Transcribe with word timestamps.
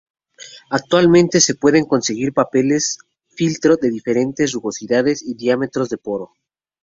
Actualmente 0.71 1.39
se 1.39 1.53
pueden 1.53 1.85
conseguir 1.85 2.33
papeles 2.33 2.97
filtro 3.29 3.77
de 3.77 3.91
diferentes 3.91 4.51
rugosidades 4.53 5.21
y 5.21 5.35
diámetros 5.35 5.89
de 5.89 5.99
poro. 5.99 6.31